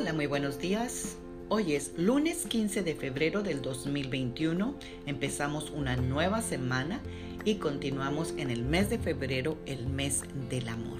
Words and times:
Hola, 0.00 0.14
muy 0.14 0.24
buenos 0.24 0.58
días. 0.58 1.18
Hoy 1.50 1.74
es 1.74 1.92
lunes 1.98 2.46
15 2.46 2.82
de 2.82 2.94
febrero 2.94 3.42
del 3.42 3.60
2021. 3.60 4.74
Empezamos 5.04 5.68
una 5.68 5.94
nueva 5.96 6.40
semana 6.40 7.02
y 7.44 7.56
continuamos 7.56 8.32
en 8.38 8.50
el 8.50 8.64
mes 8.64 8.88
de 8.88 8.98
febrero, 8.98 9.58
el 9.66 9.86
mes 9.88 10.22
del 10.48 10.68
amor. 10.68 10.96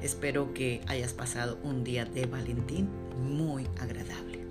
Espero 0.00 0.54
que 0.54 0.80
hayas 0.86 1.12
pasado 1.12 1.58
un 1.64 1.82
día 1.82 2.04
de 2.04 2.26
Valentín 2.26 2.88
muy 3.18 3.66
agradable. 3.80 4.46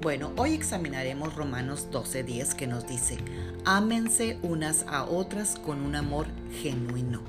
Bueno, 0.00 0.32
hoy 0.36 0.54
examinaremos 0.54 1.34
Romanos 1.34 1.88
12:10 1.90 2.54
que 2.54 2.68
nos 2.68 2.86
dice, 2.86 3.18
ámense 3.64 4.38
unas 4.42 4.84
a 4.86 5.02
otras 5.02 5.56
con 5.56 5.82
un 5.82 5.96
amor 5.96 6.28
genuino. 6.62 7.24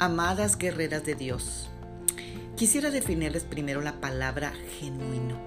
Amadas 0.00 0.58
guerreras 0.58 1.04
de 1.04 1.14
Dios, 1.14 1.69
Quisiera 2.56 2.90
definirles 2.90 3.44
primero 3.44 3.80
la 3.80 4.00
palabra 4.00 4.52
genuino. 4.78 5.38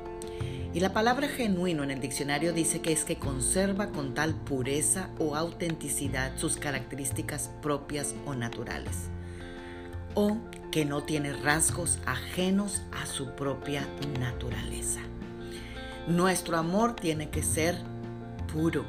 Y 0.73 0.79
la 0.79 0.93
palabra 0.93 1.27
genuino 1.27 1.83
en 1.83 1.91
el 1.91 1.99
diccionario 1.99 2.51
dice 2.51 2.81
que 2.81 2.91
es 2.91 3.05
que 3.05 3.19
conserva 3.19 3.91
con 3.91 4.15
tal 4.15 4.33
pureza 4.33 5.09
o 5.19 5.35
autenticidad 5.35 6.35
sus 6.37 6.57
características 6.57 7.51
propias 7.61 8.15
o 8.25 8.33
naturales. 8.33 9.09
O 10.15 10.37
que 10.71 10.85
no 10.85 11.03
tiene 11.03 11.33
rasgos 11.33 11.99
ajenos 12.07 12.81
a 12.91 13.05
su 13.05 13.35
propia 13.35 13.87
naturaleza. 14.19 15.01
Nuestro 16.07 16.57
amor 16.57 16.95
tiene 16.95 17.29
que 17.29 17.43
ser 17.43 17.77
puro, 18.51 18.83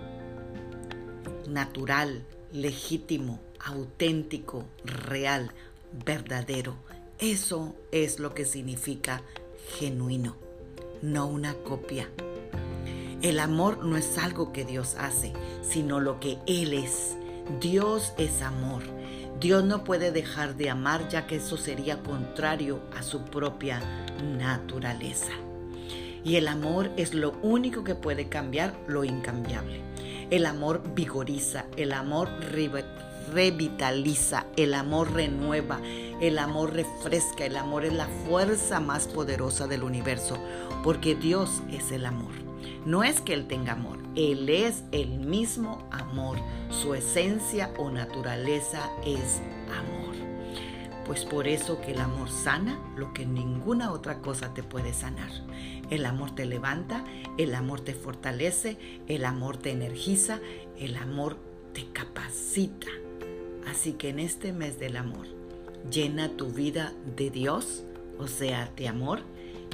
natural, 1.46 2.24
legítimo, 2.51 3.40
auténtico, 3.60 4.65
real, 4.84 5.51
verdadero 6.06 6.76
eso 7.18 7.74
es 7.92 8.18
lo 8.18 8.34
que 8.34 8.45
significa 8.45 9.23
genuino, 9.79 10.37
no 11.01 11.26
una 11.26 11.54
copia. 11.54 12.09
El 13.23 13.38
amor 13.38 13.84
no 13.84 13.96
es 13.96 14.18
algo 14.18 14.52
que 14.52 14.65
Dios 14.65 14.96
hace, 14.98 15.32
sino 15.62 16.01
lo 16.01 16.18
que 16.18 16.38
Él 16.46 16.74
es. 16.74 17.16
Dios 17.60 18.12
es 18.18 18.43
amor. 18.43 18.82
Dios 19.40 19.65
no 19.65 19.84
puede 19.84 20.10
dejar 20.12 20.56
de 20.56 20.71
amar 20.71 21.09
ya 21.09 21.26
que 21.26 21.37
eso 21.37 21.56
sería 21.56 22.02
contrario 22.02 22.80
a 22.96 23.02
su 23.02 23.24
propia 23.24 23.80
naturaleza. 24.38 25.32
Y 26.24 26.37
el 26.37 26.49
amor 26.49 26.90
es 26.96 27.15
lo 27.15 27.32
único 27.43 27.84
que 27.84 27.95
puede 27.95 28.28
cambiar 28.28 28.74
lo 28.87 29.04
incambiable. 29.04 29.82
El 30.30 30.46
amor 30.46 30.82
vigoriza, 30.95 31.66
el 31.76 31.93
amor 31.93 32.28
revitaliza, 33.33 34.47
el 34.57 34.75
amor 34.75 35.13
renueva, 35.13 35.80
el 36.21 36.39
amor 36.39 36.73
refresca, 36.73 37.47
el 37.47 37.57
amor 37.57 37.85
es 37.85 37.93
la 37.93 38.07
fuerza 38.29 38.80
más 38.80 39.09
poderosa 39.09 39.67
del 39.67 39.83
universo, 39.83 40.39
porque 40.83 41.15
Dios 41.15 41.63
es 41.71 41.93
el 41.93 42.07
amor. 42.07 42.33
No 42.85 43.02
es 43.02 43.21
que 43.21 43.35
Él 43.35 43.47
tenga 43.47 43.73
amor, 43.73 43.99
Él 44.15 44.49
es 44.49 44.85
el 44.93 45.19
mismo 45.19 45.89
amor. 45.91 46.39
Su 46.71 46.95
esencia 46.95 47.71
o 47.79 47.91
naturaleza 47.91 48.91
es 49.05 49.41
amor. 49.71 50.15
Pues 51.07 51.25
por 51.25 51.47
eso 51.47 51.80
que 51.80 51.93
el 51.93 52.01
amor 52.01 52.30
sana 52.30 52.79
lo 52.97 53.13
que 53.13 53.27
ninguna 53.27 53.93
otra 53.93 54.21
cosa 54.21 54.55
te 54.55 54.63
puede 54.63 54.95
sanar. 54.95 55.30
El 55.91 56.07
amor 56.07 56.35
te 56.35 56.47
levanta, 56.47 57.05
el 57.37 57.55
amor 57.55 57.80
te 57.80 57.95
fortalece, 57.95 58.79
el 59.07 59.25
amor 59.25 59.59
te 59.59 59.71
energiza, 59.71 60.41
el 60.79 60.97
amor 60.97 61.37
te 61.75 61.87
capacita. 61.93 62.89
Así 63.66 63.93
que 63.93 64.10
en 64.10 64.19
este 64.19 64.53
mes 64.53 64.78
del 64.78 64.97
amor, 64.97 65.26
llena 65.91 66.28
tu 66.28 66.50
vida 66.50 66.93
de 67.16 67.31
Dios, 67.31 67.82
o 68.19 68.26
sea, 68.26 68.71
de 68.76 68.88
amor, 68.88 69.21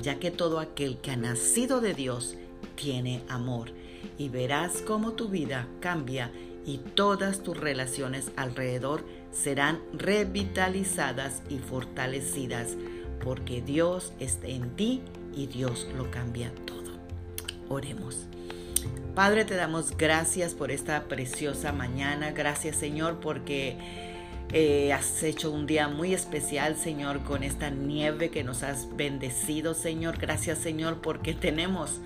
ya 0.03 0.19
que 0.19 0.31
todo 0.31 0.61
aquel 0.61 0.99
que 0.99 1.11
ha 1.11 1.17
nacido 1.17 1.81
de 1.81 1.95
Dios 1.95 2.37
tiene 2.77 3.23
amor. 3.29 3.73
Y 4.17 4.29
verás 4.29 4.83
cómo 4.87 5.13
tu 5.13 5.29
vida 5.29 5.67
cambia 5.81 6.31
y 6.65 6.79
todas 6.79 7.43
tus 7.43 7.57
relaciones 7.57 8.31
alrededor 8.37 9.05
serán 9.33 9.81
revitalizadas 9.93 11.43
y 11.49 11.59
fortalecidas, 11.59 12.77
porque 13.23 13.61
Dios 13.61 14.13
está 14.19 14.49
en 14.49 14.77
ti 14.77 15.03
y 15.35 15.47
Dios 15.47 15.87
lo 15.97 16.11
cambia 16.11 16.53
todo. 16.67 16.91
Oremos. 17.69 18.27
Padre, 19.15 19.45
te 19.45 19.55
damos 19.55 19.97
gracias 19.97 20.55
por 20.55 20.71
esta 20.71 21.05
preciosa 21.05 21.73
mañana. 21.73 22.33
Gracias 22.33 22.77
Señor 22.77 23.21
porque 23.21 23.77
eh, 24.53 24.93
has 24.93 25.23
hecho 25.23 25.53
un 25.53 25.67
día 25.67 25.87
muy 25.87 26.13
especial, 26.13 26.77
Señor, 26.77 27.23
con 27.23 27.45
esta 27.45 27.71
nieve 27.71 28.31
que 28.31 28.43
nos 28.43 28.65
has 28.65 28.97
bendecido, 28.97 29.75
Señor. 29.75 30.19
Gracias, 30.19 30.59
Señor, 30.59 31.01
porque 31.01 31.35
tenemos, 31.35 32.01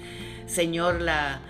Señor, 0.46 1.00
la, 1.00 1.40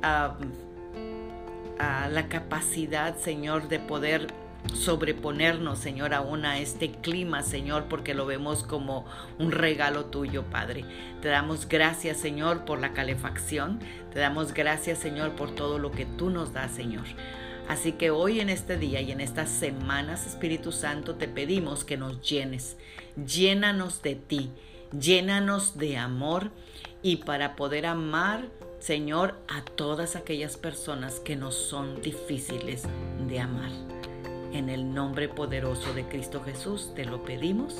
la 0.00 2.28
capacidad, 2.28 3.18
Señor, 3.18 3.68
de 3.68 3.80
poder 3.80 4.43
sobreponernos, 4.72 5.78
Señor, 5.78 6.14
aún 6.14 6.44
a 6.44 6.58
este 6.58 6.90
clima, 6.90 7.42
Señor, 7.42 7.84
porque 7.88 8.14
lo 8.14 8.26
vemos 8.26 8.62
como 8.62 9.04
un 9.38 9.52
regalo 9.52 10.06
tuyo, 10.06 10.44
Padre. 10.44 10.84
Te 11.20 11.28
damos 11.28 11.68
gracias, 11.68 12.18
Señor, 12.18 12.64
por 12.64 12.80
la 12.80 12.92
calefacción. 12.92 13.80
Te 14.12 14.20
damos 14.20 14.54
gracias, 14.54 14.98
Señor, 14.98 15.32
por 15.32 15.54
todo 15.54 15.78
lo 15.78 15.90
que 15.90 16.06
tú 16.06 16.30
nos 16.30 16.52
das, 16.52 16.72
Señor. 16.72 17.04
Así 17.68 17.92
que 17.92 18.10
hoy 18.10 18.40
en 18.40 18.50
este 18.50 18.76
día 18.76 19.00
y 19.00 19.10
en 19.10 19.20
estas 19.20 19.48
semanas, 19.48 20.26
Espíritu 20.26 20.70
Santo, 20.70 21.14
te 21.14 21.28
pedimos 21.28 21.84
que 21.84 21.96
nos 21.96 22.20
llenes. 22.20 22.76
Llénanos 23.26 24.02
de 24.02 24.16
ti, 24.16 24.50
llénanos 24.98 25.78
de 25.78 25.96
amor 25.96 26.50
y 27.02 27.16
para 27.16 27.56
poder 27.56 27.86
amar, 27.86 28.48
Señor, 28.80 29.38
a 29.48 29.62
todas 29.64 30.14
aquellas 30.14 30.56
personas 30.58 31.20
que 31.20 31.36
nos 31.36 31.54
son 31.54 32.02
difíciles 32.02 32.82
de 33.26 33.40
amar. 33.40 33.93
En 34.54 34.68
el 34.68 34.94
nombre 34.94 35.28
poderoso 35.28 35.92
de 35.94 36.04
Cristo 36.04 36.40
Jesús 36.40 36.92
te 36.94 37.04
lo 37.04 37.24
pedimos, 37.24 37.74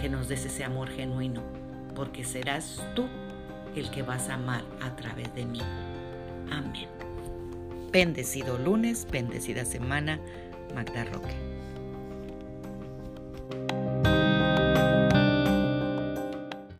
que 0.00 0.08
nos 0.08 0.26
des 0.26 0.44
ese 0.44 0.64
amor 0.64 0.90
genuino, 0.90 1.42
porque 1.94 2.24
serás 2.24 2.82
tú 2.96 3.06
el 3.76 3.88
que 3.92 4.02
vas 4.02 4.28
a 4.28 4.34
amar 4.34 4.64
a 4.80 4.96
través 4.96 5.32
de 5.36 5.44
mí. 5.44 5.60
Amén. 6.50 6.88
Bendecido 7.92 8.58
lunes, 8.58 9.06
bendecida 9.12 9.64
semana, 9.64 10.18
Magda 10.74 11.04
Roque. 11.04 11.36